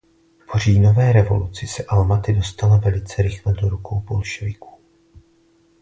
Po 0.51 0.57
Říjnové 0.59 1.13
revoluci 1.13 1.67
se 1.67 1.83
Almaty 1.83 2.33
dostala 2.33 2.77
velice 2.77 3.21
rychle 3.21 3.53
do 3.53 3.69
rukou 3.69 3.99
Bolševikům. 4.01 4.81